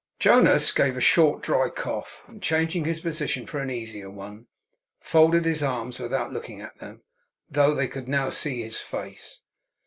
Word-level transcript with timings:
Jonas 0.17 0.71
gave 0.71 0.97
a 0.97 0.99
short, 0.99 1.43
dry 1.43 1.69
cough; 1.69 2.23
and, 2.25 2.41
changing 2.41 2.85
his 2.85 2.99
position 3.01 3.45
for 3.45 3.59
an 3.59 3.69
easier 3.69 4.09
one, 4.09 4.47
folded 4.99 5.45
his 5.45 5.61
arms 5.61 5.99
without 5.99 6.33
looking 6.33 6.59
at 6.59 6.75
them, 6.79 7.03
though 7.47 7.75
they 7.75 7.87
could 7.87 8.07
now 8.07 8.31
see 8.31 8.63
his 8.63 8.77
face. 8.79 9.41